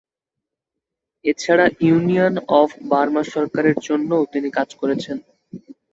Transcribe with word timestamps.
এছাড়া 1.25 1.65
union 1.81 2.33
of 2.59 2.69
Burma 2.91 3.23
সরকারের 3.33 3.77
জন্যও 3.87 4.23
তিনি 4.33 4.49
কাজ 4.57 4.69
করেছেন। 4.81 5.17